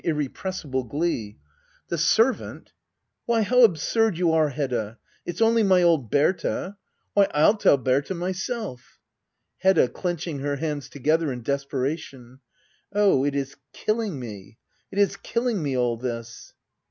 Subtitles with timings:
[0.03, 1.37] irrepressible glee,]
[1.89, 2.73] The servant'
[3.29, 3.41] i
[4.15, 4.97] you are, Hedda.
[5.27, 6.77] It's only my old hj, how absurd ^ Berta!
[7.13, 8.97] Why, Tlf tell Berta myself.
[9.59, 9.89] Hedda.
[9.89, 12.39] [Clenching her hands together in desperation,]
[12.91, 14.57] Oh, it is killing me,—
[14.91, 16.55] it is killing me, all this